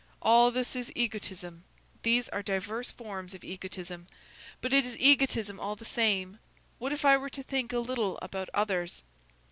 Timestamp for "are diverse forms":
2.29-3.35